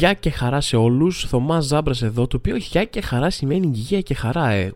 [0.00, 1.24] Γεια και χαρά σε όλους.
[1.28, 4.72] Θωμάς Ζάμπρας εδώ, το οποίο γεια και χαρά σημαίνει υγεία και χαρά, ε.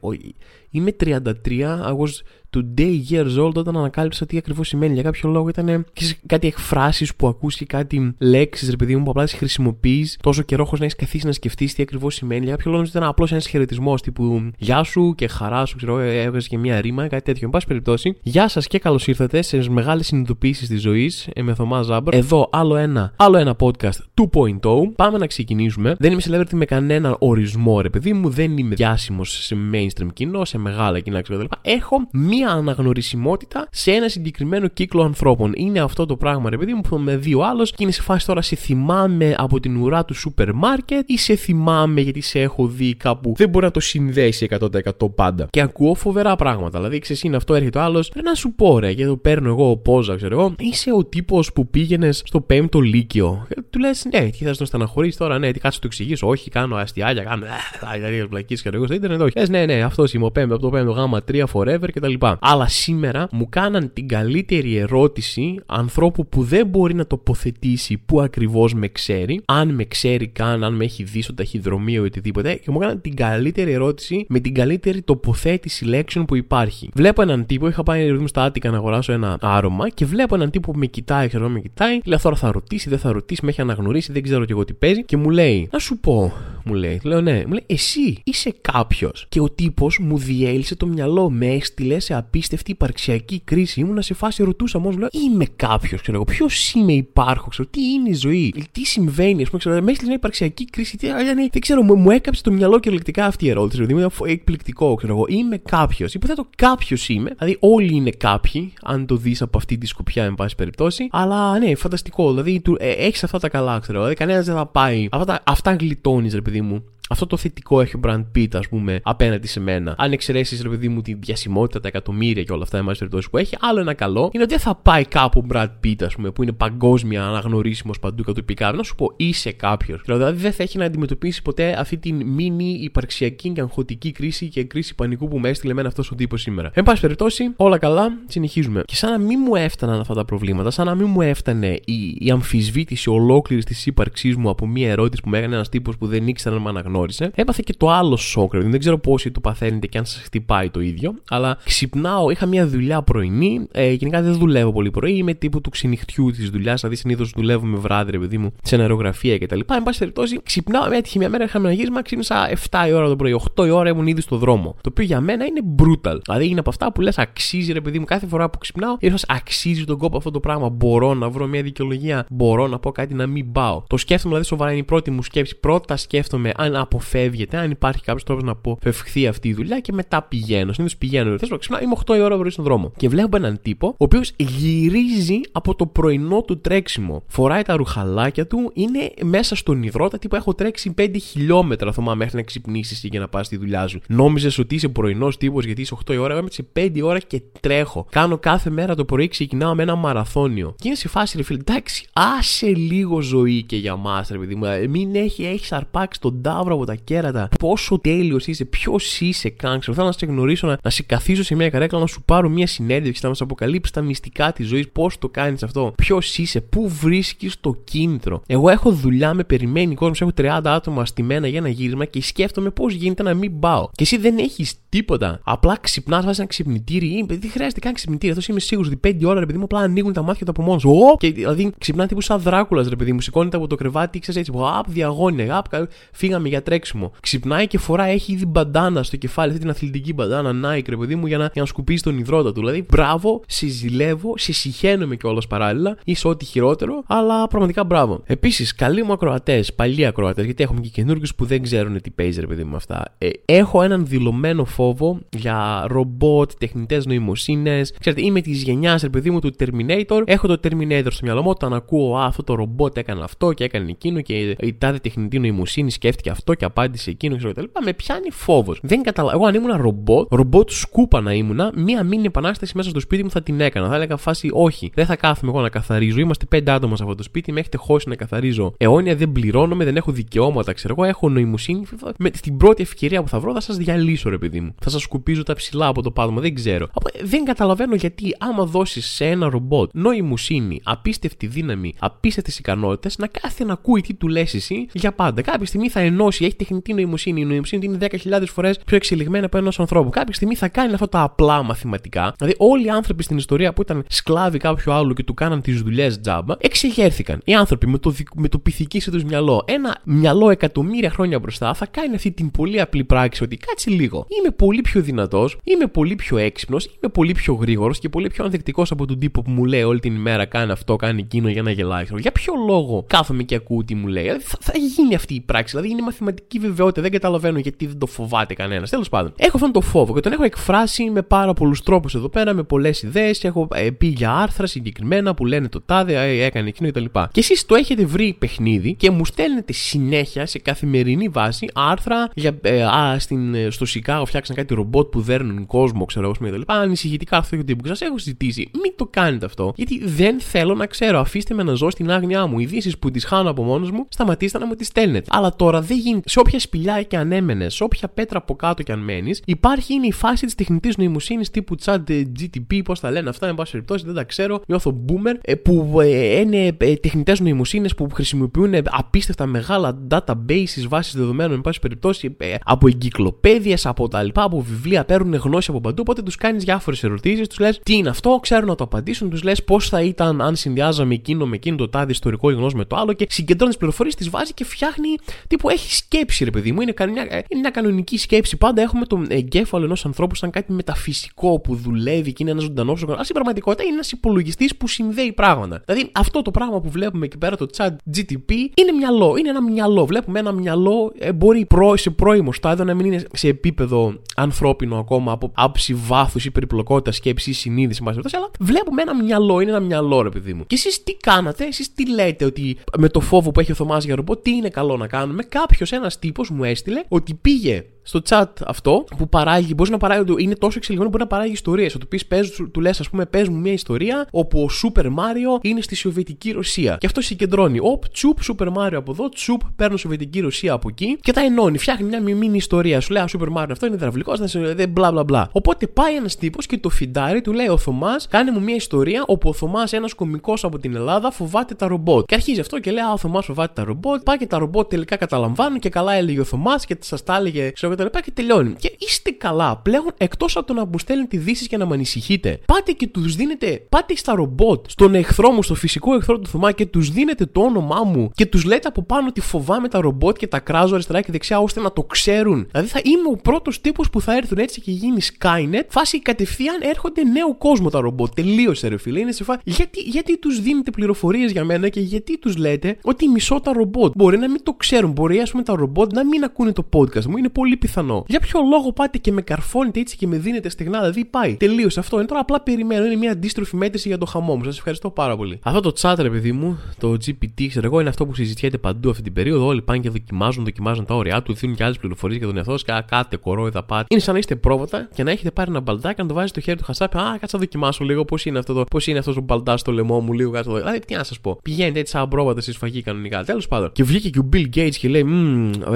[0.76, 1.24] Είμαι 33,
[1.60, 2.22] I was
[2.56, 4.94] today years old όταν ανακάλυψα τι ακριβώς σημαίνει.
[4.94, 5.86] Για κάποιο λόγο ήταν
[6.26, 10.42] κάτι εκφράσεις που ακούς και κάτι λέξεις, ρε παιδί μου, που απλά τις χρησιμοποιείς τόσο
[10.42, 12.44] καιρό χωρίς να έχεις καθίσει να σκεφτείς τι ακριβώς σημαίνει.
[12.44, 16.48] Για κάποιο λόγο ήταν απλώς ένας χαιρετισμός τύπου Γεια σου και χαρά σου, ξέρω, έβγαζες
[16.48, 17.42] και μία ρήμα, κάτι τέτοιο.
[17.44, 21.54] Εν πάση περιπτώσει, Γεια σας και καλώς ήρθατε σε μεγάλες συνειδητοποιήσει της ζωής ε, με
[21.54, 22.14] Θωμάς Ζάμπρ.
[22.14, 23.98] Εδώ άλλο ένα, άλλο ένα podcast
[24.32, 24.58] 2.0.
[24.96, 25.96] Πάμε να ξεκινήσουμε.
[25.98, 28.28] Δεν είμαι celebrity με κανένα ορισμό, ρε παιδί μου.
[28.28, 31.44] Δεν είμαι διάσημος σε mainstream κοινό, σε μεγάλα κοινά κτλ.
[31.62, 35.52] Έχω μία μία αναγνωρισιμότητα σε ένα συγκεκριμένο κύκλο ανθρώπων.
[35.56, 38.26] Είναι αυτό το πράγμα, ρε παιδί μου, που με δύο άλλο και είναι σε φάση
[38.26, 42.66] τώρα σε θυμάμαι από την ουρά του σούπερ μάρκετ ή σε θυμάμαι γιατί σε έχω
[42.66, 43.34] δει κάπου.
[43.36, 45.46] Δεν μπορεί να το συνδέσει 100% πάντα.
[45.50, 46.78] Και ακούω φοβερά πράγματα.
[46.78, 48.04] Δηλαδή, ξέρει, είναι αυτό, έρχεται ο άλλο.
[48.12, 50.54] Πρέπει να σου πω, ρε, γιατί το παίρνω εγώ πόζα, ξέρω εγώ.
[50.58, 53.46] Είσαι ο τύπο που πήγαινε στο πέμπτο λύκειο.
[53.70, 56.28] Του λε, ναι, τι θα τον στεναχωρήσει τώρα, ναι, τι κάτσε το εξηγήσω.
[56.28, 57.46] Όχι, κάνω αστιάκια, κάνω.
[57.94, 59.32] Δηλαδή, πλακή και εγώ στο Ιντερνετ, όχι.
[59.38, 62.14] Λε, ναι, ναι, αυτό είμαι ο πέμπτο, από το πέμπτο γάμα 3 forever κτλ.
[62.38, 68.74] Αλλά σήμερα μου κάναν την καλύτερη ερώτηση ανθρώπου που δεν μπορεί να τοποθετήσει που ακριβώς
[68.74, 72.70] με ξέρει, αν με ξέρει καν, αν με έχει δει στο ταχυδρομείο ή οτιδήποτε, και
[72.70, 76.90] μου έκαναν την καλύτερη ερώτηση με την καλύτερη τοποθέτηση λέξεων που υπάρχει.
[76.94, 80.50] Βλέπω έναν τύπο, είχα πάει μου στα Άτικα να αγοράσω ένα άρωμα και βλέπω έναν
[80.50, 83.50] τύπο που με κοιτάει, ξέρω με κοιτάει, λέει τώρα θα ρωτήσει, δεν θα ρωτήσει, με
[83.50, 86.32] έχει αναγνωρίσει, δεν ξέρω και εγώ τι παίζει και μου λέει, Να σου πω,
[86.64, 89.26] μου λέει, λέω ναι, μου λέει, Εσύ είσαι κάποιος.
[89.28, 93.80] Και ο τύπος μου διέλυσε το μυαλό, με έστειλε σε απίστευτη υπαρξιακή κρίση.
[93.80, 96.24] Ήμουνα σε φάση, ρωτούσα μόνος, λέω, Είμαι κάποιος, ξέρω εγώ.
[96.24, 100.08] Ποιος είμαι, υπάρχω, ξέρω, τι είναι η ζωή, τι συμβαίνει, ας πούμε, ξέρω, με έστειλε
[100.08, 100.96] μια υπαρξιακή κρίση.
[100.96, 103.84] Τι, δηλαδή, δεν ξέρω, μου, μου έκαψε το μυαλό κυριολεκτικά αυτή η ερώτηση.
[103.84, 105.24] Δηλαδή, είναι εκπληκτικό, ξέρω εγώ.
[105.28, 106.14] Είμαι κάποιος.
[106.14, 107.30] Υποθέτω κάποιος είμαι.
[107.38, 111.08] Δηλαδή, όλοι είναι κάποιοι, αν το δεις από αυτή τη σκοπιά, εν πάση περιπτώσει.
[111.10, 112.30] Αλλά ναι, φανταστικό.
[112.30, 113.98] Δηλαδή, ε, έχεις αυτά τα καλά, ξέρω.
[113.98, 115.08] Δηλαδή, κανένας δεν θα πάει.
[115.10, 119.00] Αυτά, αυτά γλιτώνεις, ρε παιδί μου αυτό το θετικό έχει ο Brand Pitt, ας πούμε,
[119.02, 119.94] απέναντι σε μένα.
[119.98, 123.38] Αν εξαιρέσεις, ρε παιδί μου, τη διασημότητα, τα εκατομμύρια και όλα αυτά, εμά περιπτώσει που
[123.38, 126.30] έχει, άλλο ένα καλό είναι ότι δεν θα πάει κάπου ο Brad Pitt, ας πούμε,
[126.30, 128.72] που είναι παγκόσμια αναγνωρίσιμος παντού κατοπικά.
[128.72, 130.02] Να σου πω, είσαι κάποιος.
[130.04, 134.64] Δηλαδή δεν θα έχει να αντιμετωπίσει ποτέ αυτή την μίνι υπαρξιακή και αγχωτική κρίση και
[134.64, 136.70] κρίση πανικού που με έστειλε εμένα αυτός ο τύπος σήμερα.
[136.74, 138.82] Εν πάση περιπτώσει, όλα καλά, συνεχίζουμε.
[138.86, 142.16] Και σαν να μην μου έφταναν αυτά τα προβλήματα, σαν να μην μου έφτανε η,
[142.18, 146.06] η αμφισβήτηση ολόκληρης της ύπαρξής μου από μία ερώτηση που με έκανε ένας τύπος που
[146.06, 148.50] δεν ήξερα να με αναγνώρισε γνώρισε, έπαθε και το άλλο σοκ.
[148.50, 151.14] Δηλαδή δεν ξέρω πόσοι το παθαίνετε και αν σας χτυπάει το ίδιο.
[151.28, 153.66] Αλλά ξυπνάω, είχα μια δουλειά πρωινή.
[153.72, 155.16] Ε, γενικά δεν δουλεύω πολύ πρωί.
[155.16, 156.80] Είμαι τύπου του ξενυχτιού της δουλειάς.
[156.80, 159.58] Δηλαδή συνήθως δουλεύω με βράδυ, ρε παιδί μου, σε αερογραφία κτλ.
[159.58, 163.16] Εν πάση περιπτώσει, ξυπνάω, έτυχε μια μέρα, είχαμε ένα γύρισμα, ξύπνησα 7 η ώρα το
[163.16, 163.40] πρωί.
[163.56, 164.76] 8 η ώρα ήμουν ήδη στο δρόμο.
[164.80, 166.18] Το οποίο για μένα είναι brutal.
[166.24, 169.16] Δηλαδή είναι από αυτά που λες αξίζει, ρε παιδί μου, κάθε φορά που ξυπνάω, ίσω
[169.28, 170.68] αξίζει τον κόπο αυτό το πράγμα.
[170.68, 173.82] Μπορώ να βρω μια δικαιολογία, μπορώ να πω κάτι να μην πάω.
[173.86, 175.58] Το σκέφτομαι δηλαδή σοβαρά είναι η πρώτη μου σκέψη.
[175.60, 180.22] Πρώτα σκέφτομαι αν αποφεύγεται, αν υπάρχει κάποιος τρόπος να αποφευχθεί αυτή η δουλειά και μετά
[180.22, 180.72] πηγαίνω.
[180.72, 181.38] Συνήθως πηγαίνω.
[181.38, 182.92] Θες να ξυπνάω, είμαι 8 η ώρα πρωί στον δρόμο.
[182.96, 187.22] Και βλέπω έναν τύπο, ο οποίος γυρίζει από το πρωινό του τρέξιμο.
[187.26, 190.18] Φοράει τα ρουχαλάκια του, είναι μέσα στον υδρότα.
[190.18, 194.00] Τύπο έχω τρέξει 5 χιλιόμετρα, θυμάμαι, μέχρι να ξυπνήσεις και να πας στη δουλειά σου.
[194.08, 197.42] Νόμιζες ότι είσαι πρωινός τύπος γιατί είσαι 8 η ώρα, εγώ σε 5 ώρα και
[197.60, 198.06] τρέχω.
[198.10, 200.74] Κάνω κάθε μέρα το πρωί, ξεκινάω με ένα μαραθώνιο.
[200.76, 204.54] Και είναι σε φάση, ρε φίλε, εντάξει, άσε λίγο ζωή και για μας, ρε παιδί
[204.54, 204.64] μου.
[204.64, 207.48] Ε, μην έχει, έχεις αρπάξει τον τάβρο από τα κέρατα.
[207.58, 209.80] Πόσο τέλειος είσαι, ποιος είσαι, καν.
[209.82, 212.66] Θέλω να σε γνωρίσω, να, να σε καθίσω σε μια καρέκλα, να σου πάρω μια
[212.66, 216.88] συνέντευξη, να μας αποκαλύψεις τα μυστικά της ζωής, πώς το κάνεις αυτό, ποιος είσαι, πού
[216.88, 221.68] βρίσκεις το κίνητρο; Εγώ έχω δουλειά, με περιμένει κόσμος, έχω 30 άτομα στημένα για ένα
[221.68, 223.88] γύρισμα και σκέφτομαι πώς γίνεται να μην πάω.
[223.92, 225.40] Και εσύ δεν έχεις τίποτα.
[225.44, 228.30] Απλά ξυπνάς, βάζεις ένα ξυπνητήρι ή δεν χρειάζεται καν ξυπνητήρι.
[228.30, 230.62] Αυτός είμαι σίγουρος ότι 5 ώρα, ρε παιδί μου, απλά ανοίγουν τα μάτια του από
[230.62, 231.16] μόνος σου.
[231.18, 234.60] Και δηλαδή ξυπνά τύπου σαν δράκουλας, ρε παιδί μου, σηκώνεται από το κρεβάτι, ξέρεις έτσι,
[234.78, 237.12] απ, διαγώνια, απ, φύγαμε για τρέξιμο.
[237.20, 241.14] Ξυπνάει και φορά, έχει ήδη μπαντάνα στο κεφάλι, αυτή την αθλητική μπαντάνα, Nike, ρε παιδί
[241.14, 242.60] μου, για να, για να σκουπίσει τον υδρότα του.
[242.60, 248.22] Δηλαδή, μπράβο, σε ζηλεύω, σε συχαίνομαι κιόλας παράλληλα, είσαι ό,τι χειρότερο, αλλά πραγματικά μπράβο.
[248.26, 252.40] Επίσης, καλοί μου ακροατές, παλιοί ακροατές, γιατί έχουμε και καινούργιους που δεν ξέρουν τι παίζει,
[252.40, 253.14] ρε παιδί μου αυτά.
[253.18, 257.94] Ε, έχω έναν δηλωμένο φόβο για ρομπότ, τεχνητές νοημοσύνες.
[258.00, 260.22] Ξέρετε, είμαι της γενιάς, ρε παιδί μου, του Terminator.
[260.24, 263.64] Έχω το Terminator στο μυαλό μου όταν ακούω α, αυτό το ρομπότ έκανε αυτό και
[263.64, 267.64] έκανε εκείνο και η τάδε τεχνητή νοημοσύνη σκέφτηκε αυτό αυτό και απάντησε εκείνο, ξέρω κτλ.
[267.84, 268.80] Με πιάνει φόβος.
[268.82, 269.42] Δεν καταλαβαίνω.
[269.42, 273.30] Εγώ αν ήμουν ρομπότ, ρομπότ σκούπα να ήμουν, μία μήνυ επανάσταση μέσα στο σπίτι μου
[273.30, 273.88] θα την έκανα.
[273.88, 276.20] Θα έλεγα φάση, όχι, δεν θα κάθομαι εγώ να καθαρίζω.
[276.20, 279.84] Είμαστε πέντε άτομα σε αυτό το σπίτι, με έχετε χώσει να καθαρίζω αιώνια, δεν πληρώνομαι,
[279.84, 281.84] δεν έχω δικαιώματα, ξέρω εγώ, έχω νοημοσύνη.
[282.18, 284.74] Με την πρώτη ευκαιρία που θα βρω θα σας διαλύσω, ρε παιδί μου.
[284.80, 286.88] Θα σας σκουπίζω τα ψηλά από το πάτωμα, δεν ξέρω.
[287.22, 293.64] Δεν καταλαβαίνω γιατί άμα δώσεις σε ένα ρομπότ νοημοσύνη, απίστευτη δύναμη, απίστευτες ικανότητες, να κάθε
[293.64, 295.42] να ακούει τι του λες εσύ για πάντα.
[295.42, 297.40] Κάποια στιγμή θα ενώσει, έχει τεχνητή νοημοσύνη.
[297.40, 300.10] Η νοημοσύνη είναι 10.000 φορές πιο εξελιγμένη από ενός ανθρώπου.
[300.10, 302.34] Κάποια στιγμή θα κάνει αυτά τα απλά μαθηματικά.
[302.38, 305.82] Δηλαδή, όλοι οι άνθρωποι στην ιστορία που ήταν σκλάβοι κάποιου άλλου και του κάναν τις
[305.82, 307.40] δουλειές τζάμπα, εξεγέρθηκαν.
[307.44, 311.86] Οι άνθρωποι με το, με το πυθική τους μυαλό, ένα μυαλό εκατομμύρια χρόνια μπροστά, θα
[311.86, 314.26] κάνει αυτή την πολύ απλή πράξη ότι κάτσε λίγο.
[314.40, 318.44] Είμαι πολύ πιο δυνατός, είμαι πολύ πιο έξυπνος, είμαι πολύ πιο γρήγορος και πολύ πιο
[318.44, 321.62] ανθεκτικός από τον τύπο που μου λέει όλη την ημέρα κάνει αυτό, κάνει εκείνο για
[321.62, 322.04] να γελάει.
[322.16, 324.22] Για ποιο λόγο κάθομαι και ακούω τι μου λέει.
[324.22, 325.76] Δηλαδή, θα, θα γίνει αυτή η πράξη.
[325.76, 327.02] Δηλαδή είναι μαθηματική βεβαιότητα.
[327.02, 328.90] Δεν καταλαβαίνω γιατί δεν το φοβάται κανένας.
[328.90, 332.28] Τέλος πάντων, έχω αυτόν τον φόβο και τον έχω εκφράσει με πάρα πολλούς τρόπους εδώ
[332.28, 333.44] πέρα, με πολλές ιδέες.
[333.44, 337.04] Έχω ε, πει για άρθρα συγκεκριμένα που λένε το τάδε, ε, έκανε εκείνο κτλ.
[337.04, 342.28] Και, και εσείς το έχετε βρει παιχνίδι και μου στέλνετε συνέχεια σε καθημερινή βάση άρθρα
[342.34, 342.58] για.
[342.60, 346.60] Ε, α, στην, ε, στο Σικάγο φτιάξαν κάτι ρομπότ που δέρνουν κόσμο, ξέρω εγώ κτλ.
[346.66, 348.70] Ανησυχητικά άρθρα για που σας έχω ζητήσει.
[348.82, 351.18] Μην το κάνετε αυτό, γιατί δεν θέλω να ξέρω.
[351.18, 352.58] Αφήστε με να ζω στην άγνοιά μου.
[352.58, 355.30] Ειδήσεις που τις χάνω από μόνος μου, σταματήστε να μου τις στέλνετε.
[355.30, 356.13] Αλλά τώρα δεν γίνεται.
[356.24, 359.94] Σε όποια σπηλιά και αν έμενες, σε όποια πέτρα από κάτω και αν μένεις, υπάρχει
[359.94, 363.70] είναι η φάση της τεχνητής νοημοσύνης τύπου chat GTP, πώς τα λένε αυτά, εν πάση
[363.70, 364.60] περιπτώσει, δεν τα ξέρω.
[364.66, 371.14] Νιώθω boomer, ε, που ε, είναι ε, τεχνητές νοημοσύνες που χρησιμοποιούν απίστευτα μεγάλα databases βάσεις
[371.14, 376.02] δεδομένων, εν πάση περιπτώσει, από εγκυκλοπαίδειες, από τα λοιπά, από βιβλία, παίρνουν γνώση από παντού.
[376.06, 379.42] Οπότε τους κάνεις διάφορες ερωτήσεις, τους λες τι είναι αυτό, ξέρουν να το απαντήσουν, τους
[379.42, 382.96] λες πώς θα ήταν αν συνδυάζαμε εκείνο με εκείνο το τάδι ιστορικό γεγονός με το
[382.96, 385.08] άλλο και συγκεντρώνεις τι πληροφορίες, τις βάζει και φτιάχνει.
[385.46, 386.80] Τύπου έχεις σκέψη, ρε παιδί μου.
[386.80, 388.56] Είναι, μια, είναι μια κανονική σκέψη.
[388.56, 393.02] Πάντα έχουμε τον εγκέφαλο ενός ανθρώπου σαν κάτι μεταφυσικό που δουλεύει και είναι ένας ζωντανός
[393.02, 393.14] οργανισμός.
[393.14, 395.82] Αλλά στην πραγματικότητα είναι ένας υπολογιστής που συνδέει πράγματα.
[395.86, 399.36] Δηλαδή αυτό το πράγμα που βλέπουμε εκεί πέρα, το chat GTP, είναι μυαλό.
[399.38, 400.06] Είναι ένα μυαλό.
[400.06, 404.98] Βλέπουμε ένα μυαλό, ε, μπορεί προ, σε πρώιμο στάδιο να μην είναι σε επίπεδο ανθρώπινο
[404.98, 409.60] ακόμα από άψη βάθους ή περιπλοκότητας σκέψης ή συνείδησης, αλλά βλέπουμε ένα μυαλό.
[409.60, 410.64] Είναι ένα μυαλό, ρε παιδί μου.
[410.66, 414.04] Και εσείς τι κάνατε, εσείς τι λέτε ότι με το φόβο που έχει ο Θωμάς
[414.04, 418.20] για ρομπότ, τι είναι καλό να κάνουμε; Κάποιος, ένα τύπος μου έστειλε ότι πήγε στο
[418.28, 421.94] chat αυτό που παράγει, μπορεί να παράγει, είναι τόσο εξελιγμένο που μπορεί να παράγει ιστορίες.
[421.94, 422.26] Ότι πεις,
[422.72, 426.50] του λες, ας πούμε, πες μου μια ιστορία όπου ο Super Mario είναι στη Σοβιετική
[426.50, 426.96] Ρωσία.
[427.00, 427.78] Και αυτό συγκεντρώνει.
[427.82, 431.78] Οπ, τσουπ, Super Mario από εδώ, τσουπ, παίρνω Σοβιετική Ρωσία από εκεί και τα ενώνει.
[431.78, 433.00] Φτιάχνει μια μήνυ ιστορία.
[433.00, 434.40] Σου λέει, Α, Super Mario αυτό είναι υδραυλικός,
[434.74, 435.48] δεν μπλα μπλα μπλα.
[435.52, 439.22] Οπότε πάει ένας τύπος και το φιντάρι του λέει, Ο Θωμάς, κάνε μου μια ιστορία
[439.26, 442.26] όπου ο Θωμάς, ένας κωμικός από την Ελλάδα, φοβάται τα ρομπότ.
[442.26, 444.22] Και αρχίζει αυτό και λέει, Α, ο Θωμάς φοβάται τα ρομπότ.
[444.22, 447.70] Πάει και τα ρομπότ τελικά καταλαμβάνουν και καλά έλεγε ο Θωμάς και σας τα έλεγε,
[447.70, 448.74] ξέρω και και τελειώνει.
[448.78, 449.76] Και είστε καλά.
[449.76, 453.36] Πλέον εκτός από το να μου στέλνετε ειδήσεις και να με ανησυχείτε, πάτε και τους
[453.36, 457.46] δίνετε, πάτε στα ρομπότ, στον εχθρό μου, στο φυσικό εχθρό του Θωμά και τους δίνετε
[457.46, 460.94] το όνομά μου και τους λέτε από πάνω ότι φοβάμαι τα ρομπότ και τα κράζω
[460.94, 462.66] αριστερά και δεξιά ώστε να το ξέρουν.
[462.70, 466.76] Δηλαδή θα είμαι ο πρώτος τύπος που θα έρθουν έτσι και γίνει Skynet, φάση κατευθείαν
[466.80, 468.34] έρχονται νέο κόσμο τα ρομπότ.
[468.34, 469.20] Τελείωσε ρε φίλε.
[469.20, 469.60] Είναι σε φάση.
[469.64, 474.12] Γιατί, γιατί τους δίνετε πληροφορίες για μένα και γιατί τους λέτε ότι μισώ τα ρομπότ;
[474.16, 477.24] Μπορεί να μην το ξέρουν, μπορεί ας πούμε τα ρομπότ να μην ακούνε το podcast
[477.24, 477.36] μου.
[477.36, 478.24] Είναι πολύ πιθανό.
[478.26, 481.56] Για ποιο λόγο πάτε και με καρφώνετε έτσι και με δίνετε στεγνά, δηλαδή πάει.
[481.56, 482.16] Τελείωσε αυτό.
[482.16, 483.04] Είναι τώρα απλά περιμένω.
[483.04, 484.64] Είναι μια αντίστροφη μέτρηση για το χαμό μου.
[484.64, 485.58] Σας ευχαριστώ πάρα πολύ.
[485.62, 489.10] Αυτό το chat, ρε παιδί μου, το GPT, ξέρω εγώ, είναι αυτό που συζητιέται παντού
[489.10, 489.66] αυτή την περίοδο.
[489.66, 492.78] Όλοι πάνε και δοκιμάζουν, δοκιμάζουν τα όρια του, δίνουν και άλλες πληροφορίες για τον εαυτό
[492.78, 493.04] σας.
[493.06, 494.06] Κάτε κορόιδα πάτε.
[494.08, 496.60] Είναι σαν να είστε πρόβατα και να έχετε πάρει ένα μπαλτάκι να το βάζει στο
[496.60, 497.18] χέρι του χασάπι.
[497.18, 500.20] Α, κάτσα δοκιμάσω λίγο πώς είναι αυτό το, πώς είναι αυτός ο μπαλτάς στο λαιμό
[500.20, 500.74] μου, λίγο κάτω.
[500.74, 501.58] Δηλαδή, τι να σας πω.
[501.62, 503.44] Πηγαίνετε έτσι σαν πρόβατα στη σφαγή κανονικά.
[503.44, 503.92] Τέλος πάντων.
[503.92, 505.26] Και βγήκε και ο Bill Gates και λέει,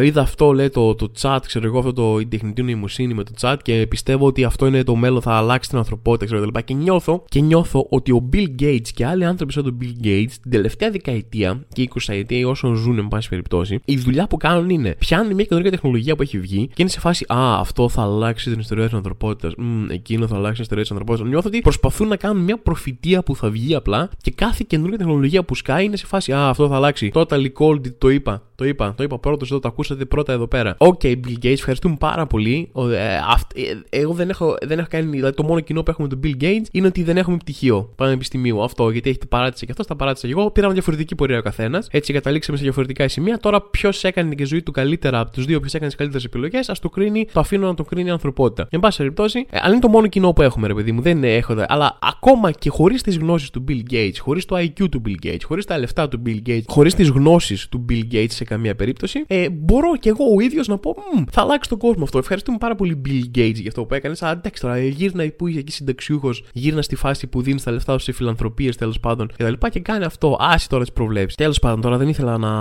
[0.02, 3.32] είδα αυτό, λέει το, το chat, ξέρω εγώ, αυτό το η τεχνητή νοημοσύνη με το
[3.40, 6.50] chat και πιστεύω ότι αυτό είναι το μέλλον, θα αλλάξει την ανθρωπότητα, ξέρω εγώ.
[6.64, 10.32] Και νιώθω, και νιώθω ότι ο Bill Gates και άλλοι άνθρωποι σαν τον Bill Gates
[10.42, 14.70] την τελευταία δεκαετία και 20 ετία όσων ζουν, εν πάση περιπτώσει, η δουλειά που κάνουν
[14.70, 18.02] είναι πιάνουν μια καινούργια τεχνολογία που έχει βγει και είναι σε φάση Α, αυτό θα
[18.02, 19.52] αλλάξει την ιστορία της ανθρωπότητας.
[19.88, 21.28] Εκείνο θα αλλάξει την ιστορία της ανθρωπότητας.
[21.28, 25.44] Νιώθω ότι προσπαθούν να κάνουν μια προφητεία που θα βγει απλά και κάθε καινούργια τεχνολογία
[25.44, 27.10] που σκάει είναι σε φάση Α, αυτό θα αλλάξει.
[27.14, 28.47] Total Equality το είπα.
[28.58, 30.74] Το είπα, το είπα πρώτος εδώ, το ακούσατε πρώτα εδώ πέρα.
[30.78, 32.70] OK, okay, Bill Gates, ευχαριστούμε πάρα πολύ.
[32.92, 33.14] Ε,
[33.54, 35.10] ε, εγώ δεν έχω, δεν έχω κάνει.
[35.10, 37.92] Δηλαδή, το μόνο κοινό που έχουμε με τον Bill Gates είναι ότι δεν έχουμε πτυχίο
[37.96, 38.62] πανεπιστημίου.
[38.62, 40.50] Αυτό γιατί έχετε παράτησε και αυτός, τα παράτησα και εγώ.
[40.50, 41.88] Πήραμε διαφορετική πορεία ο καθένας.
[41.90, 43.38] Έτσι καταλήξαμε σε διαφορετικά σημεία.
[43.38, 46.68] Τώρα, ποιος έκανε τη ζωή του καλύτερα από τους δύο, ποιος έκανε τις καλύτερες επιλογές,
[46.68, 48.66] ας το κρίνει, το αφήνω να το κρίνει η ανθρωπότητα.
[48.70, 51.00] Εν πάση περιπτώσει, ε, αλλά είναι το μόνο κοινό που έχουμε, ρε παιδί μου.
[51.00, 51.54] Δεν έχω.
[51.68, 55.42] Αλλά ακόμα και χωρίς τις γνώσεις του Bill Gates, χωρίς το IQ του Bill Gates,
[55.44, 59.24] χωρίς τα λεφτά του Bill Gates, χωρίς τις γνώσεις του Bill Gates σε καμία περίπτωση.
[59.26, 60.96] Ε, μπορώ κι εγώ ο ίδιος να πω,
[61.30, 62.18] θα αλλάξει τον κόσμο αυτό.
[62.18, 64.22] Ευχαριστούμε πάρα πολύ Bill Gates για αυτό που έκανες.
[64.22, 67.92] Αλλά εντάξει τώρα, γύρνα που είσαι εκεί συνταξιούχος, γύρνα στη φάση που δίνεις τα λεφτά
[67.92, 69.52] σου σε φιλανθρωπίες τέλος πάντων κτλ.
[69.52, 70.36] Και, και κάνει αυτό.
[70.40, 71.34] Άσε τώρα τις προβλέψεις.
[71.36, 72.52] Τέλος πάντων, τώρα δεν ήθελα να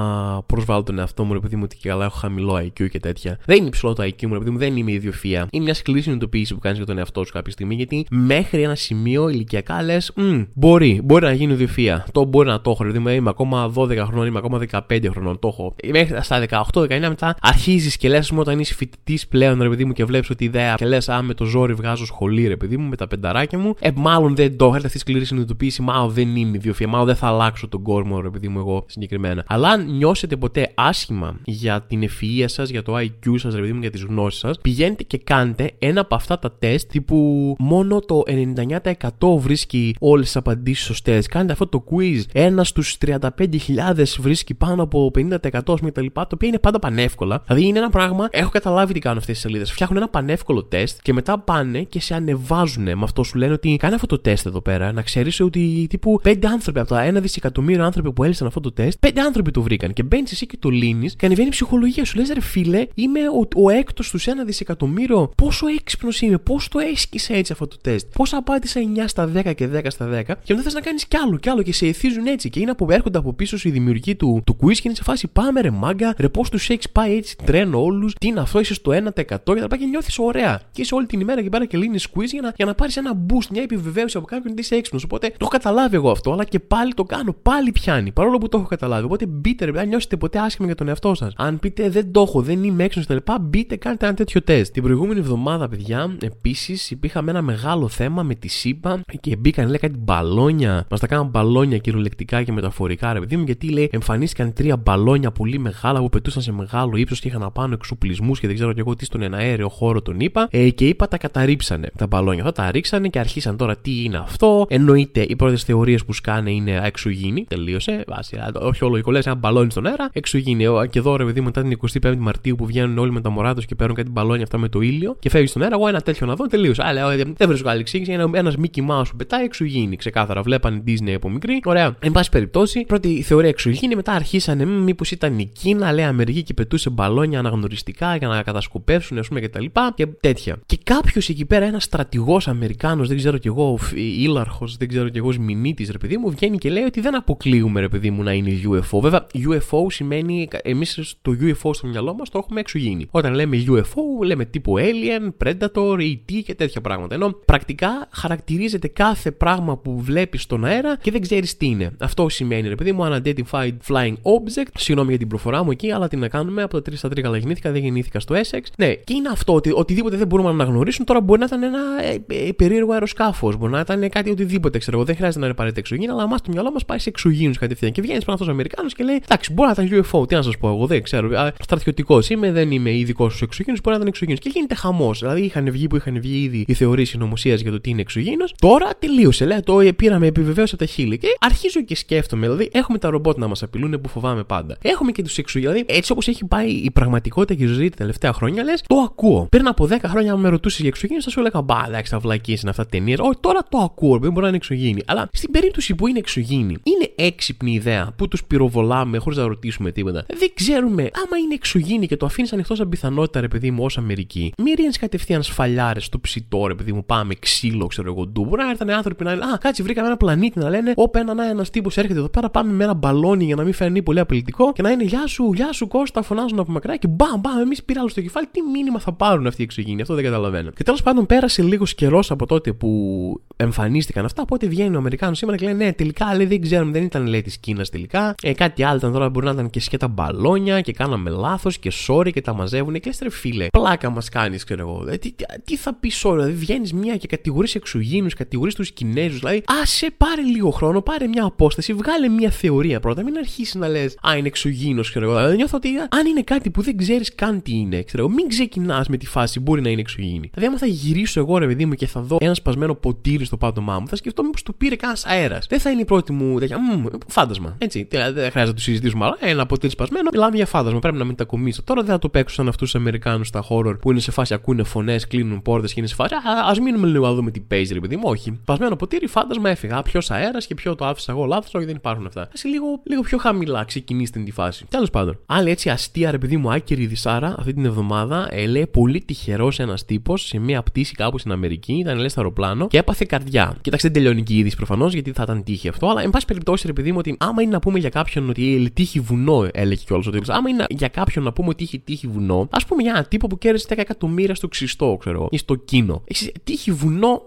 [0.41, 3.37] προσβάλλω τον εαυτό μου, επειδή μου ότι και καλά έχω χαμηλό IQ και τέτοια.
[3.45, 5.47] Δεν είναι υψηλό το IQ μου, επειδή μου δεν είμαι ιδιοφία.
[5.51, 8.75] Είναι μια σκληρή συνειδητοποίηση που κάνεις για τον εαυτό σου κάποια στιγμή, γιατί μέχρι ένα
[8.75, 10.13] σημείο ηλικιακά λες,
[10.53, 12.05] μπορεί, μπορεί να γίνει ιδιοφία.
[12.11, 15.47] Το μπορεί να το έχω, δηλαδή είμαι ακόμα 12 χρονών, είμαι ακόμα 15 χρονών, το
[15.47, 15.75] έχω.
[15.91, 20.05] Μέχρι στα 18-19 μετά αρχίζεις και λες όταν είσαι φοιτητής πλέον, ρε παιδί μου, και
[20.05, 22.95] βλέπεις ότι ιδέα και λες, Α, με το ζόρι βγάζω σχολή, ρε παιδί μου, με
[22.95, 23.73] τα πενταράκια μου.
[23.79, 27.27] Ε, μάλλον δεν το έχω, αυτή σκληρή συνειδητοποίηση, μάλλον δεν είμαι ιδιοφία, μάλλον δεν θα
[27.27, 29.43] αλλάξω τον κόσμο, ρε παιδί μου, εγώ συγκεκριμένα.
[29.47, 33.73] Αλλά αν νιώσετε ποτέ άσχημα για την ευφυα σας, για το IQ σας, ρε παιδί
[33.73, 37.99] μου, για τις γνώσεις σας, πηγαίνετε και κάντε ένα από αυτά τα τεστ τύπου μόνο
[37.99, 41.21] το 99% βρίσκει όλες τις απαντήσεις σωστέ.
[41.29, 42.21] Κάντε αυτό το quiz.
[42.31, 46.05] Ένας στους 35.000 βρίσκει πάνω από 50% κτλ.
[46.13, 47.43] Το οποίο είναι πάντα πανεύκολα.
[47.47, 49.71] Δηλαδή είναι ένα πράγμα, έχω καταλάβει τι κάνουν αυτές τις σελίδες.
[49.71, 53.77] Φτιάχνουν ένα πανεύκολο τεστ και μετά πάνε και σε ανεβάζουν με αυτό σου λένε ότι
[53.79, 54.91] κάνει αυτό το τεστ εδώ πέρα.
[54.91, 58.71] Να ξέρεις ότι τύπου 5 άνθρωποι από τα 1 δισεκατομμύριο άνθρωποι που έλυσαν αυτό το
[58.71, 59.93] τεστ, 5 άνθρωποι το βρήκαν.
[59.93, 62.17] Και μπαίνεις εσύ και το λύνεις και ανεβαίνει η ψυχολογία σου.
[62.17, 65.31] Λες ρε φίλε, είμαι ο, ο έκτος στου 1 δισεκατομμύριο.
[65.37, 68.07] Πόσο έξυπνος είμαι, πώς το έσκησε έτσι αυτό το τεστ.
[68.13, 71.17] Πώς απάντησα 9 στα 10 και 10 στα 10 και μετά θες να κάνεις κι
[71.17, 72.49] άλλο κι άλλο και σε εθίζουν έτσι.
[72.49, 75.03] Και είναι που έρχονται από πίσω σου οι δημιουργοί του, του quiz και είναι σε
[75.03, 78.59] φάση πάμε ρε μάγκα, ρε πώς τους έχεις πάει έτσι τρένο όλους, τι είναι αυτό,
[78.59, 80.61] είσαι στο 1% και τα πάει και νιώθεις ωραία.
[80.71, 82.97] Και είσαι όλη την ημέρα και πέρα και λύνεις quiz για να, για να πάρεις
[82.97, 85.03] ένα boost, μια επιβεβαίωση από κάποιον ότι είσαι έξυπνος.
[85.03, 88.49] Οπότε το έχω καταλάβει εγώ αυτό, αλλά και πάλι το κάνω, πάλι πιάνει, παρόλο που
[88.49, 89.05] το έχω καταλάβει.
[89.05, 91.33] Οπότε μπείτε, ρε, αν νιώσετε ποτέ άσχημα για τον εαυτό σας.
[91.37, 94.73] Αν πείτε δεν το έχω, δεν είμαι έξυπνος κτλ., μπείτε, κάντε ένα τέτοιο τεστ.
[94.73, 99.77] Την προηγούμενη εβδομάδα, παιδιά, επίσης υπήρχαμε ένα μεγάλο θέμα με τη ΣΥΠΑ και μπήκαν, λέει
[99.77, 100.85] κάτι μπαλόνια.
[100.89, 105.31] Μας τα κάναν μπαλόνια κυριολεκτικά και μεταφορικά, ρε παιδί μου, γιατί λέει εμφανίστηκαν τρία μπαλόνια
[105.47, 108.79] πολύ μεγάλα που πετούσαν σε μεγάλο ύψος και είχαν πάνω εξοπλισμούς και δεν ξέρω και
[108.79, 110.47] εγώ τι στον εναέριο χώρο τον είπα.
[110.51, 114.17] Ε, και είπα τα καταρρίψανε τα μπαλόνια αυτά, τα ρίξανε και αρχίσαν τώρα τι είναι
[114.17, 114.65] αυτό.
[114.69, 117.45] Εννοείται οι πρώτες θεωρίες που σκάνε είναι εξωγήινη.
[117.47, 118.03] Τελείωσε.
[118.07, 120.09] Βάση, όχι όλο λες ένα μπαλόνι στον αέρα.
[120.13, 120.65] Εξωγήινη.
[120.89, 123.65] Και εδώ ρε παιδί μετά την 25η Μαρτίου που βγαίνουν όλοι με τα μωρά τους
[123.65, 125.75] και παίρνουν κάτι μπαλόνια αυτά με το ήλιο και φεύγει στον αέρα.
[125.75, 126.81] Εγώ ένα τέτοιο να δω τελείωσε.
[126.85, 128.11] Αλλά δεν βρίσκω άλλη εξήγηση.
[128.11, 129.95] Ένα, ένας Mickey Mouse που πετάει εξωγήινη.
[129.95, 131.59] Ξεκάθαρα βλέπαν Disney από μικρή.
[131.65, 131.95] Ωραία.
[131.99, 136.53] Εν πάση περιπτώσει, πρώτη θεωρία εξωγήινη μετά αρχίσανε μήπως ήταν η Κίνα, λέει Αμερική και
[136.53, 140.59] πετούσε μπαλόνια αναγνωριστικά για να κατασκοπεύσουν, ας πούμε και τα λοιπά και τέτοια.
[140.65, 145.17] Και κάποιος εκεί πέρα, ένας στρατηγός Αμερικάνος, δεν ξέρω κι εγώ, ήλαρχος, δεν ξέρω κι
[145.17, 148.33] εγώ, μηνύτη, ρε παιδί μου, βγαίνει και λέει ότι δεν αποκλείουμε, ρε παιδί μου, να
[148.33, 149.01] είναι UFO.
[149.01, 153.07] Βέβαια, UFO σημαίνει, εμείς το UFO στο μυαλό μας το έχουμε εξωγήινη.
[153.11, 157.15] Όταν λέμε UFO, λέμε τύπου Alien, Predator, ET και τέτοια πράγματα.
[157.15, 161.95] Ενώ πρακτικά χαρακτηρίζεται κάθε πράγμα που βλέπεις στον αέρα και δεν ξέρεις τι είναι.
[161.99, 164.71] Αυτό σημαίνει, ρε παιδί μου, unidentified flying object.
[164.77, 167.21] Συγγνώμη για την προφορά μου εκεί, αλλά τι να κάνουμε, από τα 3 στα 3
[167.21, 168.61] καλά γεννήθηκα, δεν γεννήθηκα στο Essex.
[168.77, 171.79] Ναι, και είναι αυτό ότι οτιδήποτε δεν μπορούμε να αναγνωρίσουμε τώρα μπορεί να ήταν ένα
[172.01, 175.05] ε, ε, περίεργο αεροσκάφος, μπορεί να ήταν κάτι οτιδήποτε, ξέρω εγώ.
[175.05, 177.91] Δεν χρειάζεται να είναι απαραίτητα εξωγήινο, αλλά εμά το μυαλό μας πάει σε εξωγήινους κατευθείαν.
[177.91, 180.41] Και βγαίνει πάνω αυτό ο Αμερικάνος και λέει: Εντάξει, μπορεί να ήταν UFO, τι να
[180.41, 181.51] σας πω εγώ, δεν ξέρω.
[181.59, 184.39] Στρατιωτικός είμαι, δεν είμαι ειδικό στου εξωγήινου, μπορεί να ήταν εξωγήινος.
[184.43, 185.19] Και γίνεται χαμός.
[185.19, 188.53] Δηλαδή είχαν βγει που είχαν βγει ήδη οι θεωρίες συνωμοσίας για το τι είναι εξωγήινος.
[188.59, 191.17] Τώρα τελείωσε, λέει, το πήραμε επιβεβαίωση από τα χείλη.
[191.17, 194.77] Και αρχίζω και σκέφτομαι, δηλαδή έχουμε τα ρομπότ να μας απειλούν που φοβάμαι πάντα.
[194.81, 195.73] Έχουμε και τους εξωγήινου.
[195.73, 198.95] Δηλαδή έτσι όπως έχει πάει η πραγματικότητα και η ζωή τα τελευταία χρόνια, λες, το
[198.95, 199.47] ακούω.
[199.49, 202.19] Πριν από 10 χρόνια, αν με ρωτούσες για εξωγήινου, θα σου έλεγα Μπα, εντάξει, θα
[202.19, 203.19] βλακίσει αυτά ταινίες.
[203.19, 205.01] Όχι, τώρα το ακούω, δεν μπορεί να είναι εξωγήινη.
[205.05, 209.91] Αλλά στην περίπτωση που είναι εξωγήινη, είναι έξυπνη ιδέα που τους πυροβολάμε χωρίς να ρωτήσουμε
[209.91, 210.25] τίποτα.
[210.27, 213.97] Δεν ξέρουμε άμα είναι εξωγήινη και το αφήνεις ανοιχτό σαν πιθανότητα, ρε παιδί μου, ως
[213.97, 214.53] Αμερική.
[214.57, 218.45] Μη ρίχνεις κατευθείαν σφαλιάρες στο ψητό, ρε παιδί μου, πάμε ξύλο, ξέρω εγώ, ντου.
[218.45, 221.49] Μπορεί να έρθουν άνθρωποι να λένε Α, κάτσε, βρήκαμε ένα πλανήτη να λένε Όπα, ένα,
[221.49, 224.73] ένας τύπος έρχεται εδώ πέρα, πάμε με ένα μπαλόνι για να μην φαίνεται πολύ απειλητικό
[224.73, 227.83] και να είναι Γεια σου, γεια σου, Κώστα, φωνάζουν από μακριά και μπαμ, μπαμ, εμείς
[227.83, 228.47] πήραμε στο κεφάλι.
[228.51, 230.71] Τι μήνυμα θα πάρουν αυτοί οι εξωγήινοι, αυτό δεν καταλαβαίνω.
[230.71, 234.41] Και τέλος πάντων πέρασε λίγος καιρός από τότε που εμφανίστηκαν αυτά.
[234.41, 237.41] Οπότε βγαίνει ο Αμερικάνος σήμερα και λέει: Ναι, τελικά λέει, δεν ξέρουμε, δεν ήταν λέει
[237.41, 238.35] της Κίνας τελικά.
[238.41, 241.91] Ε, κάτι άλλο ήταν τώρα, μπορεί να ήταν και σκέτα μπαλόνια και κάναμε λάθος και
[242.07, 242.99] sorry και τα μαζεύουν.
[242.99, 245.05] Και λες, φίλε, πλάκα μας κάνεις, ξέρω εγώ.
[245.09, 245.33] Ε, τι,
[245.63, 249.39] τι, θα πεις sorry, δηλαδή βγαίνεις μια και κατηγορείς εξωγήνου, κατηγορείς τους Κινέζους.
[249.39, 253.23] Δηλαδή, άσε πάρε λίγο χρόνο, πάρε μια απόσταση, βγάλε μια θεωρία πρώτα.
[253.23, 255.35] Μην αρχίσεις να λες, Α, είναι εξωγήνο, ξέρω εγώ.
[255.35, 258.47] Δηλαδή, νιώθω ότι αν είναι κάτι που δεν ξέρεις καν τι είναι, ξέρω εγώ, μην
[258.47, 260.49] ξεκινάς με τη φάση μπορεί να είναι εξωγήνη.
[260.53, 263.57] Δηλαδή, άμα θα γυρίσω εγώ, ρε παιδί μου, και θα δω ένα σπασμένο ποτήρι στο
[263.57, 265.65] πάτωμά μου, θα σκεφτώ μήπως το πήρε κανένας αέρας.
[265.69, 266.77] Δεν θα είναι η πρώτη μου τέτοια.
[266.79, 267.75] Μ, φάντασμα.
[267.77, 268.07] Έτσι.
[268.09, 270.99] Δεν χρειάζεται να το συζητήσουμε, αλλά ένα ποτήρι σπασμένο, μιλάμε για φάντασμα.
[270.99, 271.83] Πρέπει να μην τα κομίσω.
[271.83, 274.53] Τώρα δεν θα το παίξω σαν αυτούς τους Αμερικάνους στα horror που είναι σε φάση
[274.53, 276.33] ακούνε φωνές, κλείνουν πόρτες και είναι σε φάση.
[276.33, 278.23] Α μείνουμε λίγο να δούμε τι παίζει, ρε παιδί μου.
[278.25, 278.57] Όχι.
[278.61, 280.01] Σπασμένο ποτήρι, φάντασμα έφυγα.
[280.01, 282.41] Ποιος αέρας και ποιο το άφησα εγώ λάθος, όχι δεν υπάρχουν αυτά.
[282.41, 284.85] Α λίγο, λίγο πιο χαμηλά ξεκινήστε τη φάση φάση.
[284.89, 285.39] Τέλος πάντων.
[285.45, 289.79] Άλλη έτσι αστεία, ρε παιδί μου, άκυρη δυσάρα αυτή την εβδομάδα ε, λέει πολύ τυχερός
[289.79, 293.77] ένας τύπος σε μια πτήση κάπου στην Αμερική, ήταν λέει στο αεροπλάνο και έπαθε καρδιά.
[293.81, 296.45] Κοιτάξτε, δεν τελειώνει και η είδηση προφανώς γιατί θα ήταν τύχη αυτό, αλλά εν πάση
[296.45, 300.03] περιπτώσει, ρε παιδί μου, ότι άμα είναι να πούμε για κάποιον ότι τύχη βουνό, έλεγε
[300.05, 303.01] κιόλας ο τύπος, άμα είναι για κάποιον να πούμε ότι είχε τύχη βουνό, ας πούμε
[303.01, 306.23] για ένα τύπο που κέρδισε 10 εκατομμύρια στο ξυστό, ξέρω ή στο κίνο.
[306.27, 307.45] Έχεις τύχη βουνό,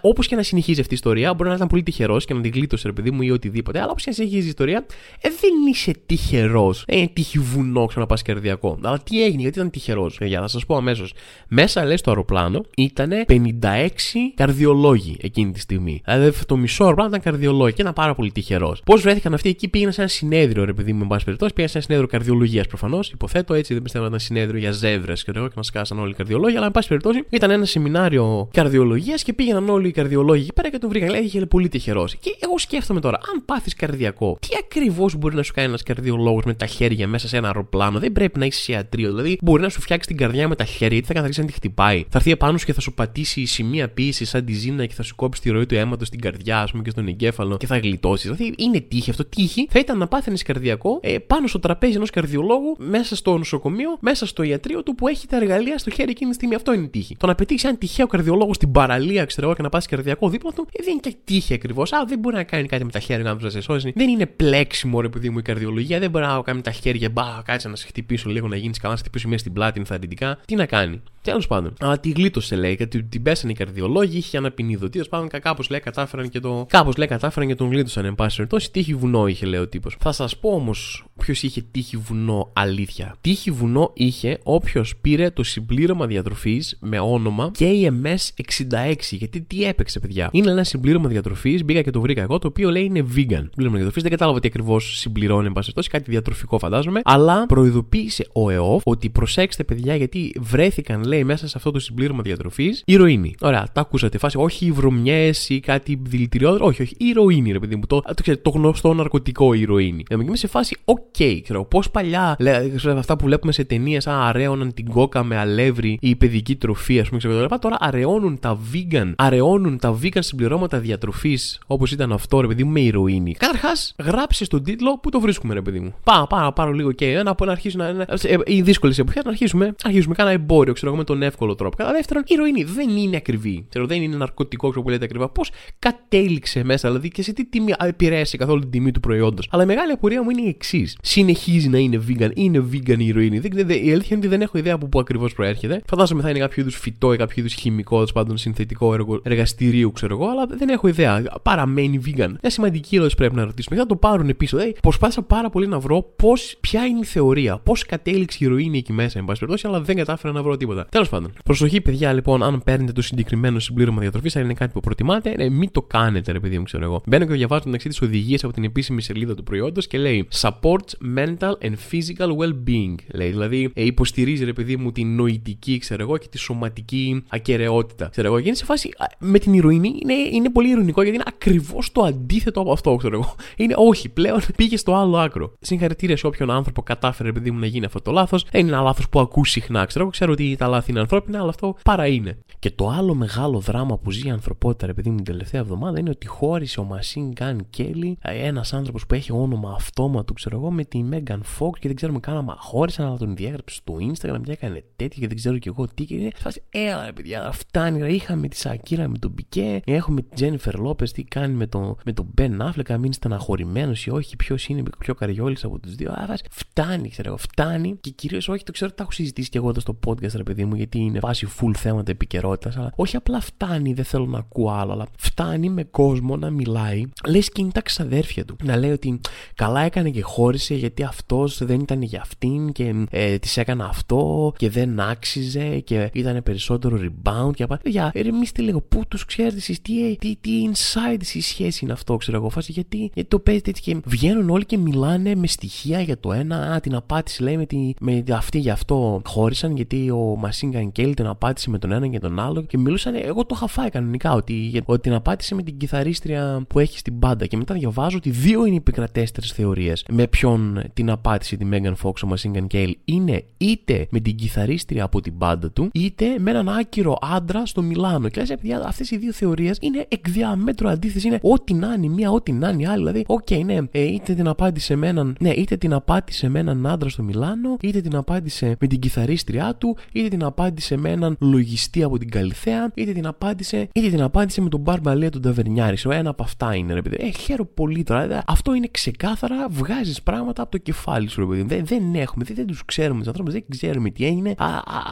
[0.00, 2.50] όπως και να συνεχίζει αυτή η ιστορία, μπορεί να ήταν πολύ τυχερός και να την
[2.54, 4.86] γλίτωσε, ρε παιδί μου, ή οτιδήποτε, αλλά όπως και να συνεχίζει η ιστορία,
[5.20, 6.84] ε, δεν είσαι τυχερός.
[6.86, 8.78] Ε, είναι τύχη βουνό, ξέρω να πα καρδιακό.
[8.82, 10.18] Αλλά τι έγινε, γιατί ήταν τυχερός.
[10.20, 11.12] Για να σας πω αμέσως.
[11.48, 16.02] Μέσα, λες, στο αεροπλάνο ήταν 56 καρδιολόγοι εκείνη τη στιγμή.
[16.04, 18.82] Δηλαδή το μισό αεροπλάνο ήταν καρδιολόγοι και ήταν πάρα πολύ τυχερός.
[18.84, 21.70] Πώς βρέθηκαν αυτοί εκεί, πήγαιναν σε ένα συνέδριο, ρε παιδί μου, εν πάση περιπτώσει, πήγαιναν
[21.70, 23.10] σε ένα συνέδριο καρδιολογίας προφανώς.
[23.10, 26.10] Υποθέτω έτσι, δεν πιστεύω να ήταν συνέδριο για ζεύρε και εγώ και να σκάσαν όλοι
[26.10, 30.42] οι καρδιολόγοι, αλλά εν πάση περιπτώσει ήταν ένα σεμινάριο καρδιολογίας και πήγαιναν όλοι οι καρδιολόγοι
[30.42, 31.10] εκεί πέρα και τον βρήκαν.
[31.10, 32.16] Λέει, είχε πολύ τυχερός.
[32.16, 36.44] Και εγώ σκέφτομαι τώρα, αν πάθεις καρδιακό, τι ακριβώς μπορεί να σου κάνει ένας καρδιολόγος
[36.44, 39.08] με τα χέρια μέσα σε ένα αεροπλάνο; Δεν πρέπει να είσαι σε ιατρείο.
[39.08, 41.52] Δηλαδή, μπορεί να σου φτιάξει την καρδιά με τα χέρια, γιατί θα καθαρίσει να τη
[41.52, 41.98] χτυπάει.
[42.08, 44.94] Θα έρθει επάνω σου και θα σου πατήσει η σημεία πίεσης σαν τη ζύνα και
[44.94, 47.66] θα σου κόψεις τη ροή του αίματος στην καρδιά, ας πούμε, και στον εγκέφαλο και
[47.66, 48.30] θα γλιτώσεις.
[48.30, 49.24] Δηλαδή, είναι τύχη αυτό.
[49.24, 53.96] Τύχη θα ήταν να πάθαινες καρδιακό ε, πάνω στο τραπέζι ενός καρδιολόγου, μέσα στο νοσοκομείο,
[54.00, 56.54] μέσα στο ιατρείο του που έχει τα εργαλεία στο χέρι εκείνη τη στιγμή.
[56.54, 57.16] Αυτό είναι τύχη.
[57.16, 60.50] Το να πετύχεις έναν τυχαίο καρδιολόγο στην παραλία, ξέρω εγώ, και να πάθει καρδιακό δίπλα
[60.52, 61.92] του, ε, δεν είναι και τύχη ακριβώς.
[61.92, 63.92] Α, δεν μπορεί να κάνει κάτι με τα χέρια να σε σώσει.
[63.96, 65.98] Δεν είναι πλέξιμο, ρε παιδί μου, η καρδιολογία.
[65.98, 68.92] Δεν μπορεί να κάνει τα χέρια, μπα, κάτσε να σε χτυπήσω λίγο, να γίνεις καλά,
[68.92, 70.38] να σε χτυπήσω μέσα στην πλάτη, θα αρνητικά.
[70.46, 71.02] Τι να κάνει.
[71.22, 71.74] Τέλος πάντων.
[71.80, 74.88] Αλλά τη γλίτωσε λέει, γιατί την πέσανε οι καρδιολόγοι, είχε ένα ποινίδο.
[75.10, 76.66] Τέλο πάντων, κάπως λέει κατάφεραν και το.
[76.68, 78.70] Κάπως λέει κατάφεραν και τον γλίτωσαν, εν πάση περιπτώσει.
[78.70, 79.96] Τύχη βουνό είχε, λέει ο τύπος.
[80.00, 83.16] Θα σας πω όμως ποιος είχε τύχη βουνό αλήθεια.
[83.20, 88.94] Τύχη βουνό είχε όποιος πήρε το συμπλήρωμα διατροφής με όνομα KMS 66.
[89.10, 92.70] Γιατί τι έπαιξε, παιδιά; Είναι ένα συμπλήρωμα διατροφής, μπήκα και το βρήκα εγώ, το οποίο
[92.70, 93.44] λέει είναι vegan.
[93.50, 97.00] Συμπλήρωμα διατροφής, δεν κατάλαβα τι ακριβώς συμπληρώνει, εν πάση κάτι διατροφικό φαντάζομαι.
[97.04, 102.22] Αλλά προειδοποίησε ο ΕΟΦ ότι προσέξτε, παιδιά, γιατί βρέθηκαν, λέει, μέσα σε αυτό το συμπλήρωμα
[102.22, 103.34] διατροφής ηρωίνη.
[103.40, 104.18] Ωραία, τα ακούσατε.
[104.18, 106.66] Φάση, όχι βρωμιά ή κάτι δηλητηριότερο.
[106.66, 107.82] Όχι, όχι, ηρωίνη, ρε παιδί μου.
[107.86, 110.02] Το, το, το γνωστό ναρκωτικό ηρωίνη.
[110.02, 111.64] Και είμαι σε φάση, OK, okay, ξέρω.
[111.64, 116.08] Πώς παλιά, λέει, αυτά που βλέπουμε σε ταινίες, σαν αραίωναν την κόκα με αλεύρι ή
[116.08, 117.58] η παιδική τροφή, ας πούμε, ξέρω.
[117.58, 122.70] Τώρα αραιώνουν τα vegan, αραιώνουν τα vegan συμπληρώματα διατροφής όπως ήταν αυτό, ρε παιδί μου,
[122.70, 123.32] με ηρωίνη.
[123.32, 125.94] Καταρχάς, γράψε στον τίτλο που το βρίσκουμε, ρε παιδί μου.
[126.04, 128.06] Πάω, πάω, πάρω λίγο και ένα από να αρχίσουμε να.
[128.44, 131.76] Οι δύσκολες εποχές να αρχίσουμε, αρχίσουμε κάνα εμπόριο, ξέρω εγώ, με τον εύκολο τρόπο.
[131.76, 133.64] Κατά δεύτερον, η ηρωίνη δεν είναι ακριβή.
[133.68, 135.28] Ξέρω, δεν είναι ναρκωτικό, ξέρω που λέτε ακριβά.
[135.28, 139.48] Πώς κατέληξε μέσα, δηλαδή και σε τι τιμή επηρέασε καθόλου την τιμή του προϊόντος.
[139.50, 140.98] Αλλά η μεγάλη απορία μου είναι η εξής.
[141.02, 143.38] Συνεχίζει να είναι vegan, είναι vegan η ηρωίνη.
[143.38, 145.82] Δεν, δεν, η αλήθεια είναι ότι δεν έχω ιδέα από πού ακριβώς προέρχεται.
[145.86, 149.92] Φαντάζομαι θα είναι κάποιο είδους φυτό ή κάποιο είδους χημικό, τέλος πάντων συνθετικό έργο, εργαστηρίου,
[149.92, 151.22] ξέρω εγώ, αλλά δεν έχω ιδέα.
[151.42, 152.32] Παραμένει vegan.
[152.40, 153.76] Μια σημαντική ερώτηση πρέπει να ρωτήσουμε.
[153.76, 154.56] Θα το πάρουν πίσω.
[154.56, 158.78] Δηλαδή, προσπάθησα πάρα πολύ να βρω πώς, ποια είναι η θεωρία, πώς κατέληξε η ηρωίνη
[158.78, 160.86] εκεί μέσα, εν πάση περιπτώσει, αλλά δεν κατάφερα να βρω τίποτα.
[160.90, 161.32] Τέλος πάντων.
[161.44, 165.48] Προσοχή, παιδιά, λοιπόν, αν παίρνετε το συγκεκριμένο συμπλήρωμα διατροφής, αν είναι κάτι που προτιμάτε, ναι,
[165.48, 167.02] μην το κάνετε, ρε παιδί μου, ξέρω εγώ.
[167.06, 171.16] Μπαίνω και διαβάζω μεταξύ τι οδηγίε από την επίσημη σελίδα του προϊόντος και λέει Supports
[171.16, 172.94] mental and physical well-being.
[173.14, 178.08] Λέει, δηλαδή, ε, υποστηρίζει, ρε παιδί μου, την νοητική, ξέρω εγώ, και τη σωματική ακαιρεότητα.
[178.08, 181.26] Ξέρω εγώ, και είναι σε φάση με την ηρωίνη είναι, είναι πολύ ειρωνικό γιατί είναι
[181.28, 183.34] ακριβώς το αντίθετο από αυτό, ξέρω εγώ.
[183.56, 185.52] Είναι όχι, πλέον πήγε στο άλλο άκρο.
[185.60, 188.46] Συγχαρητήρια σε όποιον άνθρωπο κατάφερε, επειδή μου να γίνει αυτό το λάθος.
[188.50, 190.10] Δεν είναι ένα λάθος που ακούς συχνά, ξέρω εγώ.
[190.10, 192.38] Ξέρω ότι τα λάθη είναι ανθρώπινα, αλλά αυτό παρά είναι.
[192.58, 196.10] Και το άλλο μεγάλο δράμα που ζει η ανθρωπότητα, επειδή μου την τελευταία εβδομάδα, είναι
[196.10, 200.84] ότι χώρισε ο Μασίν Γκάν Κέλλη, ένας άνθρωπος που έχει όνομα αυτόματο, ξέρω εγώ, με
[200.84, 204.52] τη Μέγαν Φόκ και δεν ξέρουμε καν άμα χώρισαν, αλλά τον διέγραψε στο Instagram και
[204.52, 206.04] έκανε τέτοια και δεν ξέρω κι εγώ τι.
[206.04, 208.14] Και είναι φάση, έλα ρε παιδιά, φτάνει.
[208.14, 212.12] Είχαμε τη Σακύρα με τον Πικέ, έχουμε την Τζένιφερ Λόπες, τι κάνει με τον με
[212.12, 216.10] τον Μπεν Άφλεκα, μην στεναχωρημένος ή όχι, ποιος είναι πιο καριόλης από τους δύο.
[216.10, 219.68] Α, φτάνει, ξέρω εγώ, φτάνει και κυρίως όχι, το ξέρω, τα έχω συζητήσει και εγώ
[219.68, 223.40] εδώ στο podcast, ρε παιδί μου, γιατί είναι βάση full θέματα επικαιρότητας, αλλά όχι απλά
[223.40, 227.70] φτάνει, δεν θέλω να ακούω άλλο, αλλά φτάνει με κόσμο να μιλάει, λες και είναι
[227.70, 228.56] τα ξαδέρφια του.
[228.62, 229.20] Να λέει ότι
[229.54, 234.52] καλά έκανε και χώρισε γιατί αυτός δεν ήταν για αυτήν και ε, της έκανα αυτό
[234.56, 237.80] και δεν άξιζε και ήταν περισσότερο rebound και απα...
[237.84, 242.16] Για ρεμίστε λίγο, πού τους ξέρετε εσεί, τι, τι, τι inside η σχέση είναι αυτό,
[242.16, 242.48] ξέρω εγώ.
[242.48, 246.32] Φάση γιατί, γιατί το παίζετε έτσι και βγαίνουν όλοι και μιλάνε με στοιχεία για το
[246.32, 246.56] ένα.
[246.56, 250.92] Α, την απάτησε λέει με, τη, με αυτή γι' αυτό χώρισαν γιατί ο Machine Gun
[250.92, 253.14] Kelly την απάτησε με τον ένα και τον άλλο και μιλούσαν.
[253.14, 257.18] Εγώ το είχα φάει κανονικά ότι, ότι την απάτησε με την κιθαρίστρια που έχει στην
[257.18, 257.46] μπάντα.
[257.46, 260.04] Και μετά διαβάζω ότι δύο είναι οι επικρατέστερες θεωρίες.
[260.08, 264.20] Με ποιον τον, την απάτησε τη Megan Fox ο Machine Gun Kelly είναι είτε με
[264.20, 268.28] την κιθαρίστρια από την μπάντα του, είτε με έναν άκυρο άντρα στο Μιλάνο.
[268.28, 271.24] Και λες, παιδιά, αυτές οι δύο θεωρίες είναι εκ διαμέτρου αντίθετες.
[271.24, 272.98] Είναι ό,τι να είναι μία, ό,τι να είναι άλλη.
[272.98, 276.58] Δηλαδή, OK, okay, ναι, ε, είτε την απάτησε με έναν, ναι, είτε την απάτησε με
[276.58, 281.10] έναν άντρα στο Μιλάνο, είτε την απάτησε με την κιθαρίστρια του, είτε την απάτησε με
[281.10, 284.29] έναν λογιστή από την Καλλιθέα, είτε την απάτησε, είτε την απάτησε
[284.60, 286.06] με τον Μπαρμπα-Ηλία τον ταβερνιάρη.
[286.06, 287.16] Ο ένα από αυτά είναι, ρε παιδί.
[287.20, 288.22] Ε, χαίρω πολύ τώρα.
[288.22, 291.62] Δηλαδή, αυτό είναι ξεκάθαρα, βγάζεις πράγματα από το κεφάλι σου, ρε παιδί.
[291.62, 294.50] Δεν, δεν έχουμε, δεν, δεν τους ξέρουμε τους ανθρώπους, δεν ξέρουμε τι έγινε.
[294.50, 294.68] Α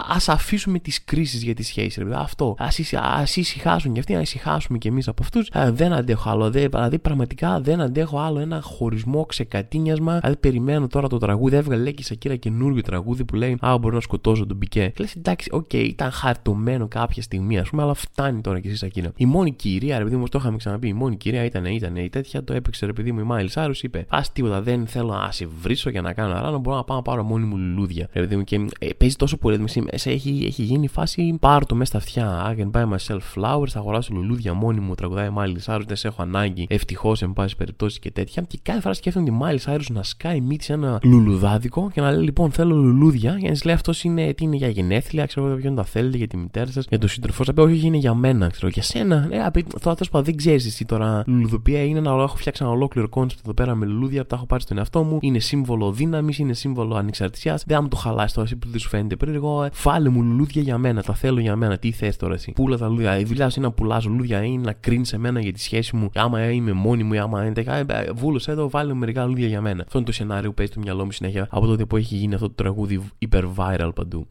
[0.09, 2.17] ας αφήσουμε τις κρίσεις για τη σχέση, ρε παιδί.
[2.21, 2.57] Αυτό.
[2.59, 5.51] Α ησυχάσουν κι αυτοί, να ησυχάσουμε κι εμείς από αυτούς.
[5.71, 6.51] Δεν αντέχω άλλο.
[6.51, 10.19] Δε, δηλαδή, πραγματικά δεν αντέχω άλλο ένα χωρισμό, ξεκατίνιασμα.
[10.19, 11.57] Δηλαδή, περιμένω τώρα το τραγούδι.
[11.57, 14.93] Έβγαλε λέει και Σακύρα καινούριο τραγούδι που λέει Α, μπορώ να σκοτώσω τον Πικέ.
[14.95, 18.67] Και λες, εντάξει, OK, okay, ήταν χαριτωμένο κάποια στιγμή, ας πούμε, αλλά φτάνει τώρα κι
[18.67, 19.08] εσύ Σακύρα.
[19.17, 22.09] Η μόνη κυρία, ρε παιδί μου, το είχαμε ξαναπεί, η μόνη κυρία ήταν, ήταν η
[22.09, 25.31] τέτοια, το έπαιξε ρε παιδί μου η Miley Cyrus, είπε Α, τίποτα, δεν θέλω να
[25.31, 28.09] σε βρίσω για να κάνω ράνο, μπορώ να πάω να πάρω μόνη μου λουλούδια.
[28.13, 29.59] Ρε παιδί μου, και ε, παίζει τόσο πολύ.
[29.59, 32.55] Μέσα έχει, έχει γίνει φάση πάρω το μέσα στα αυτιά.
[32.57, 36.09] I can buy myself flowers, θα αγοράσω λουλούδια μόνη μου, τραγουδάει Miley Cyrus, δεν σε
[36.09, 36.67] έχω ανάγκη.
[36.69, 38.43] Ευτυχώς, εν πάση περιπτώσει και τέτοια.
[38.43, 42.11] Και κάθε φορά σκέφτομαι τη Miley Cyrus να σκάει μύτη σε ένα λουλουδάδικο και να
[42.11, 43.37] λέει λοιπόν θέλω λουλούδια.
[43.39, 46.37] Για να λέει αυτός είναι, τι είναι για γενέθλια, ξέρω ποιον τα θέλετε, για τη
[46.37, 47.55] μητέρα σας, για τον σύντροφό σας.
[47.57, 49.29] Όχι, είναι για μένα, ξέρω για σένα.
[49.31, 49.39] Ε,
[49.81, 51.23] τώρα τέλος δεν ξέρεις εσύ τώρα.
[51.27, 54.47] Λουλουδοπία είναι να έχω φτιάξει ένα ολόκληρο κόνσεπτ εδώ πέρα με λουλούδια που τα έχω
[54.47, 55.19] πάρει στον εαυτό μου.
[55.21, 57.65] Είναι σύμβολο δύναμης, είναι σύμβολο ανεξαρτησίας.
[57.67, 59.69] Δεν μου το χαλάσεις τώρα, εσύ που δεν σου φαίνεται περίεργο.
[59.73, 61.79] Βάλε μου λουλούδια για μένα, τα θέλω για μένα.
[61.79, 63.19] Τι θες τώρα εσύ; Πούλα τα λουλούδια.
[63.19, 65.97] Η δουλειά σου είναι να πουλάς λουλούδια ή να κρίνεις σε μένα για τη σχέση
[65.97, 66.11] μου.
[66.15, 67.75] Άμα είμαι μόνη μου ή άμα είναι τέτοια.
[67.75, 69.83] Ε, Βούλο εδώ, βάλε μου μερικά λουλούδια για μένα.
[69.83, 72.35] Αυτό είναι το σενάριο που παίζει στο μυαλό μου συνέχεια από τότε που έχει γίνει
[72.35, 74.27] αυτό το τραγούδι υπερ viral παντού.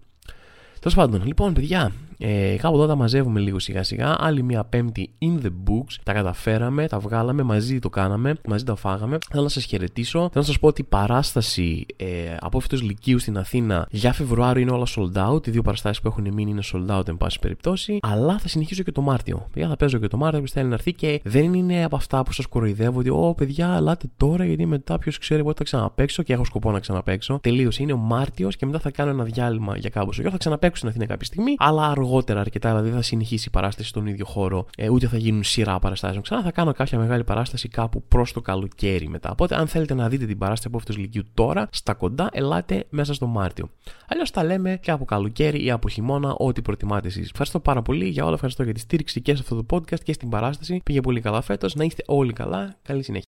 [0.80, 4.16] Τέλος πάντων, λοιπόν, παιδιά, ε, κάπου εδώ τα μαζεύουμε λίγο σιγά σιγά.
[4.20, 5.96] Άλλη μια πέμπτη in the books.
[6.04, 9.18] Τα καταφέραμε, τα βγάλαμε, μαζί το κάναμε, μαζί τα φάγαμε.
[9.30, 10.20] Θέλω να σας χαιρετήσω.
[10.20, 12.06] Θέλω να σας πω ότι η παράσταση ε,
[12.40, 15.48] από φέτος Λυκείου στην Αθήνα για Φεβρουάριο είναι όλα sold out.
[15.48, 18.00] Οι δύο παραστάσεις που έχουν μείνει είναι sold out, εν πάση περιπτώσει.
[18.02, 19.48] Αλλά θα συνεχίσω και το Μάρτιο.
[19.54, 22.24] Παιδιά, θα παίζω και το Μάρτιο που θέλει να έρθει και δεν είναι από αυτά
[22.24, 26.24] που σας κοροϊδεύω ότι, Ω παιδιά, ελάτε τώρα γιατί μετά ποιος ξέρει πότε θα ξαναπέξω
[26.24, 27.40] και έχω σκοπό να ξαναπέξω.
[27.42, 27.84] Τελείωσε.
[27.84, 30.10] Είναι ο Μάρτιος και μετά θα κάνω ένα διάλειμμα για κάπου.
[30.20, 33.52] Εγώ θα ξαναπέξω στην Αθήνα κάποια στιγμή, αλλά αργότερα αρκετά, δηλαδή δεν θα συνεχίσει η
[33.52, 36.24] παράσταση στον ίδιο χώρο, ε, ούτε θα γίνουν σειρά παραστάσεων.
[36.24, 39.32] Ξανά θα κάνω κάποια μεγάλη παράσταση κάπου προς το καλοκαίρι μετά.
[39.32, 43.14] Οπότε, αν θέλετε να δείτε την παράσταση από αυτός Λυκειού τώρα, στα κοντά, ελάτε μέσα
[43.14, 43.70] στο Μάρτιο.
[44.08, 47.30] Αλλιώς τα λέμε και από καλοκαίρι ή από χειμώνα, ό,τι προτιμάτε εσείς.
[47.30, 50.14] Ευχαριστώ πάρα πολύ για όλα, ευχαριστώ για τη στήριξη και σε αυτό το podcast και
[50.14, 50.82] στην παράσταση.
[50.84, 52.76] Πήγε πολύ καλά φέτος, να είστε όλοι καλά.
[52.84, 53.28] Καλή συνέχεια.